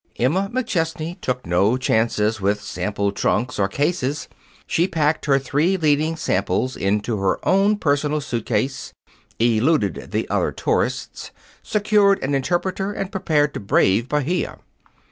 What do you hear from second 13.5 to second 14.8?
to brave Bahia.